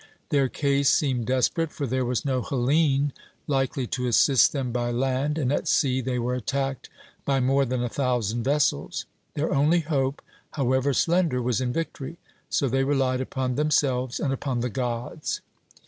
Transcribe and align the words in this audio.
Their 0.29 0.49
case 0.49 0.89
seemed 0.89 1.27
desperate, 1.27 1.71
for 1.71 1.85
there 1.85 2.03
was 2.03 2.25
no 2.25 2.41
Hellene 2.41 3.13
likely 3.45 3.85
to 3.85 4.07
assist 4.07 4.51
them 4.51 4.71
by 4.71 4.89
land, 4.89 5.37
and 5.37 5.53
at 5.53 5.67
sea 5.67 6.01
they 6.01 6.17
were 6.17 6.33
attacked 6.33 6.89
by 7.23 7.39
more 7.39 7.65
than 7.65 7.83
a 7.83 7.87
thousand 7.87 8.41
vessels; 8.43 9.05
their 9.35 9.53
only 9.53 9.81
hope, 9.81 10.23
however 10.53 10.91
slender, 10.95 11.39
was 11.39 11.61
in 11.61 11.71
victory; 11.71 12.17
so 12.49 12.67
they 12.67 12.83
relied 12.83 13.21
upon 13.21 13.53
themselves 13.53 14.19
and 14.19 14.33
upon 14.33 14.61
the 14.61 14.69
Gods. 14.71 15.41